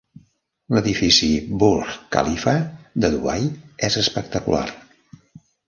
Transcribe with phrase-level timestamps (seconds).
[0.75, 1.29] L'edifici
[1.65, 2.55] Burj Khalifa
[3.05, 3.47] de Dubai
[3.91, 4.67] és espectacular.